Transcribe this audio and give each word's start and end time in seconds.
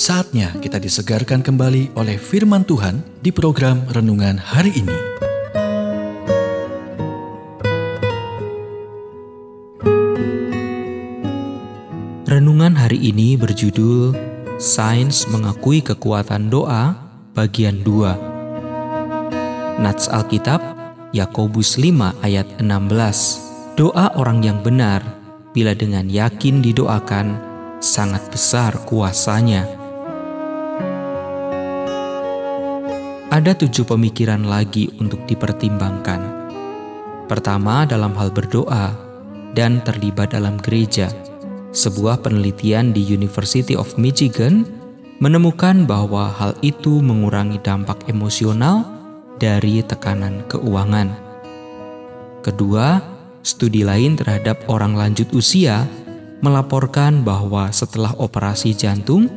Saatnya 0.00 0.56
kita 0.64 0.80
disegarkan 0.80 1.44
kembali 1.44 1.92
oleh 1.92 2.16
firman 2.16 2.64
Tuhan 2.64 3.04
di 3.20 3.28
program 3.28 3.84
renungan 3.92 4.40
hari 4.40 4.72
ini. 4.72 4.96
Renungan 12.24 12.80
hari 12.80 13.12
ini 13.12 13.36
berjudul 13.36 14.16
Sains 14.56 15.28
Mengakui 15.28 15.84
Kekuatan 15.84 16.48
Doa 16.48 16.96
bagian 17.36 17.84
2. 17.84 19.84
Nats 19.84 20.08
Alkitab 20.08 20.64
Yakobus 21.12 21.76
5 21.76 22.24
ayat 22.24 22.48
16. 22.56 23.76
Doa 23.76 24.16
orang 24.16 24.40
yang 24.40 24.64
benar 24.64 25.04
bila 25.52 25.76
dengan 25.76 26.08
yakin 26.08 26.64
didoakan 26.64 27.36
sangat 27.84 28.24
besar 28.32 28.80
kuasanya. 28.88 29.79
Ada 33.30 33.54
tujuh 33.54 33.86
pemikiran 33.86 34.42
lagi 34.42 34.90
untuk 34.98 35.22
dipertimbangkan. 35.30 36.50
Pertama, 37.30 37.86
dalam 37.86 38.10
hal 38.18 38.34
berdoa 38.34 38.90
dan 39.54 39.78
terlibat 39.86 40.34
dalam 40.34 40.58
gereja. 40.58 41.14
Sebuah 41.70 42.26
penelitian 42.26 42.90
di 42.90 42.98
University 43.06 43.78
of 43.78 43.94
Michigan 43.94 44.66
menemukan 45.22 45.86
bahwa 45.86 46.26
hal 46.26 46.58
itu 46.58 46.98
mengurangi 46.98 47.62
dampak 47.62 48.02
emosional 48.10 48.82
dari 49.38 49.78
tekanan 49.86 50.42
keuangan. 50.50 51.14
Kedua, 52.42 52.98
studi 53.46 53.86
lain 53.86 54.18
terhadap 54.18 54.66
orang 54.66 54.98
lanjut 54.98 55.30
usia 55.30 55.86
melaporkan 56.42 57.22
bahwa 57.22 57.70
setelah 57.70 58.10
operasi 58.18 58.74
jantung, 58.74 59.30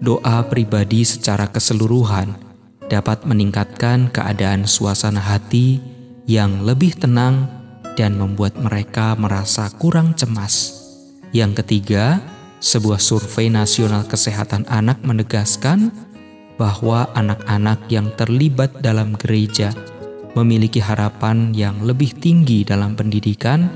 doa 0.00 0.40
pribadi 0.48 1.04
secara 1.04 1.44
keseluruhan 1.44 2.53
dapat 2.94 3.26
meningkatkan 3.26 4.06
keadaan 4.14 4.70
suasana 4.70 5.18
hati 5.18 5.82
yang 6.30 6.62
lebih 6.62 6.94
tenang 6.94 7.50
dan 7.98 8.14
membuat 8.14 8.54
mereka 8.54 9.18
merasa 9.18 9.66
kurang 9.82 10.14
cemas. 10.14 10.78
Yang 11.34 11.66
ketiga, 11.66 12.22
sebuah 12.62 13.02
survei 13.02 13.50
nasional 13.50 14.06
kesehatan 14.06 14.62
anak 14.70 15.02
menegaskan 15.02 15.90
bahwa 16.54 17.10
anak-anak 17.18 17.90
yang 17.90 18.14
terlibat 18.14 18.78
dalam 18.78 19.18
gereja 19.18 19.74
memiliki 20.38 20.78
harapan 20.78 21.50
yang 21.50 21.82
lebih 21.82 22.14
tinggi 22.14 22.62
dalam 22.62 22.94
pendidikan 22.94 23.66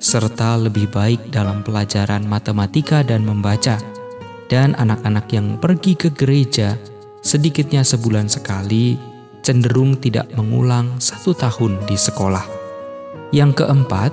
serta 0.00 0.56
lebih 0.56 0.88
baik 0.88 1.28
dalam 1.28 1.60
pelajaran 1.60 2.24
matematika 2.24 3.04
dan 3.04 3.28
membaca. 3.28 3.76
Dan 4.44 4.76
anak-anak 4.76 5.26
yang 5.32 5.56
pergi 5.56 5.96
ke 5.96 6.12
gereja 6.12 6.76
sedikitnya 7.24 7.80
sebulan 7.80 8.28
sekali, 8.28 9.00
cenderung 9.40 9.96
tidak 9.96 10.28
mengulang 10.36 11.00
satu 11.00 11.32
tahun 11.32 11.80
di 11.88 11.96
sekolah. 11.96 12.44
Yang 13.32 13.64
keempat, 13.64 14.12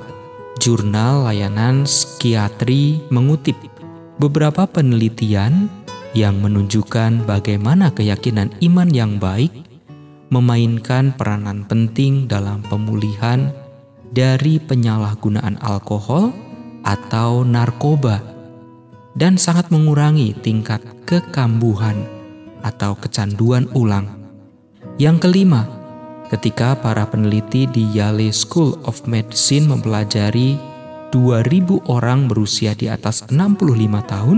jurnal 0.64 1.28
layanan 1.28 1.84
psikiatri 1.84 3.04
mengutip 3.12 3.60
beberapa 4.18 4.64
penelitian 4.66 5.68
yang 6.16 6.40
menunjukkan 6.40 7.28
bagaimana 7.28 7.92
keyakinan 7.92 8.52
iman 8.64 8.90
yang 8.92 9.20
baik 9.20 9.52
memainkan 10.32 11.12
peranan 11.12 11.68
penting 11.68 12.28
dalam 12.28 12.64
pemulihan 12.68 13.52
dari 14.12 14.60
penyalahgunaan 14.60 15.60
alkohol 15.60 16.32
atau 16.84 17.44
narkoba 17.44 18.24
dan 19.16 19.36
sangat 19.36 19.68
mengurangi 19.72 20.36
tingkat 20.40 20.80
kekambuhan 21.04 22.21
atau 22.66 22.98
kecanduan 22.98 23.70
ulang. 23.74 24.08
Yang 24.98 25.28
kelima, 25.28 25.68
ketika 26.30 26.78
para 26.78 27.06
peneliti 27.10 27.70
di 27.70 27.90
Yale 27.94 28.34
School 28.34 28.78
of 28.86 29.06
Medicine 29.06 29.70
mempelajari 29.70 30.58
2000 31.14 31.92
orang 31.92 32.26
berusia 32.26 32.72
di 32.74 32.88
atas 32.88 33.28
65 33.30 34.02
tahun, 34.08 34.38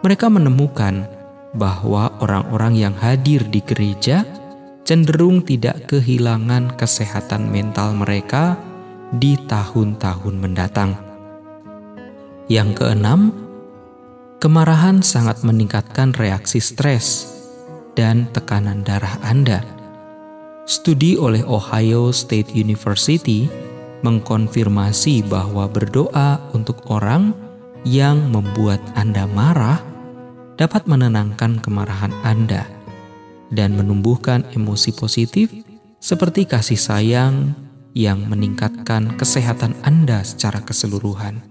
mereka 0.00 0.26
menemukan 0.30 1.06
bahwa 1.52 2.08
orang-orang 2.24 2.74
yang 2.80 2.94
hadir 2.96 3.44
di 3.44 3.60
gereja 3.60 4.24
cenderung 4.82 5.44
tidak 5.44 5.84
kehilangan 5.90 6.74
kesehatan 6.74 7.52
mental 7.52 7.94
mereka 7.94 8.56
di 9.12 9.36
tahun-tahun 9.36 10.34
mendatang. 10.40 10.96
Yang 12.50 12.82
keenam, 12.82 13.42
Kemarahan 14.42 15.06
sangat 15.06 15.46
meningkatkan 15.46 16.10
reaksi 16.18 16.58
stres 16.58 17.31
dan 17.98 18.28
tekanan 18.32 18.84
darah 18.84 19.18
Anda. 19.24 19.64
Studi 20.64 21.18
oleh 21.18 21.42
Ohio 21.42 22.14
State 22.14 22.54
University 22.54 23.50
mengkonfirmasi 24.06 25.26
bahwa 25.26 25.66
berdoa 25.66 26.38
untuk 26.54 26.82
orang 26.90 27.34
yang 27.82 28.30
membuat 28.30 28.78
Anda 28.94 29.26
marah 29.26 29.82
dapat 30.54 30.86
menenangkan 30.86 31.58
kemarahan 31.58 32.14
Anda 32.22 32.66
dan 33.50 33.74
menumbuhkan 33.74 34.46
emosi 34.54 34.94
positif 34.94 35.50
seperti 35.98 36.46
kasih 36.46 36.78
sayang 36.78 37.54
yang 37.92 38.24
meningkatkan 38.30 39.18
kesehatan 39.18 39.76
Anda 39.84 40.24
secara 40.24 40.62
keseluruhan. 40.64 41.42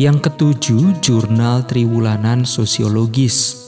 Yang 0.00 0.30
ketujuh, 0.30 0.98
jurnal 1.04 1.68
Triwulanan 1.68 2.48
Sosiologis 2.48 3.61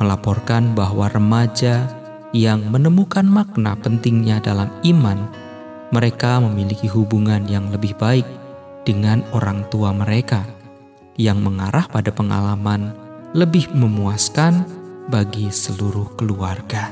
melaporkan 0.00 0.72
bahwa 0.72 1.12
remaja 1.12 1.84
yang 2.32 2.64
menemukan 2.72 3.28
makna 3.28 3.76
pentingnya 3.76 4.40
dalam 4.40 4.72
iman, 4.88 5.28
mereka 5.92 6.40
memiliki 6.40 6.88
hubungan 6.88 7.44
yang 7.44 7.68
lebih 7.68 7.92
baik 8.00 8.24
dengan 8.88 9.20
orang 9.36 9.68
tua 9.68 9.92
mereka, 9.92 10.48
yang 11.20 11.44
mengarah 11.44 11.84
pada 11.92 12.08
pengalaman 12.08 12.96
lebih 13.36 13.68
memuaskan 13.76 14.64
bagi 15.12 15.52
seluruh 15.52 16.16
keluarga. 16.16 16.88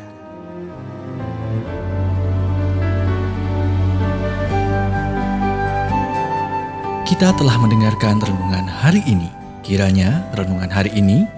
Kita 7.08 7.32
telah 7.40 7.56
mendengarkan 7.56 8.20
renungan 8.20 8.68
hari 8.68 9.00
ini. 9.08 9.32
Kiranya 9.64 10.28
renungan 10.36 10.68
hari 10.68 10.92
ini 10.92 11.37